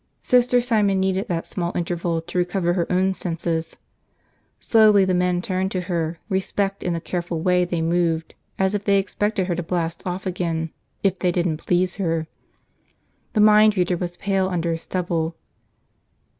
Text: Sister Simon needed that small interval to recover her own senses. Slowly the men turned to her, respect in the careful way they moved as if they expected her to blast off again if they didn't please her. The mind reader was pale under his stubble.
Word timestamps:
Sister 0.23 0.59
Simon 0.61 0.99
needed 0.99 1.27
that 1.27 1.45
small 1.45 1.71
interval 1.77 2.23
to 2.23 2.37
recover 2.39 2.73
her 2.73 2.91
own 2.91 3.13
senses. 3.13 3.77
Slowly 4.59 5.05
the 5.05 5.13
men 5.13 5.43
turned 5.43 5.69
to 5.73 5.81
her, 5.81 6.17
respect 6.27 6.81
in 6.81 6.93
the 6.93 6.99
careful 6.99 7.41
way 7.41 7.65
they 7.65 7.83
moved 7.83 8.33
as 8.57 8.73
if 8.73 8.83
they 8.83 8.97
expected 8.97 9.45
her 9.45 9.53
to 9.53 9.61
blast 9.61 10.01
off 10.03 10.25
again 10.25 10.71
if 11.03 11.19
they 11.19 11.31
didn't 11.31 11.57
please 11.57 11.97
her. 11.97 12.25
The 13.33 13.41
mind 13.41 13.77
reader 13.77 13.95
was 13.95 14.17
pale 14.17 14.49
under 14.49 14.71
his 14.71 14.81
stubble. 14.81 15.35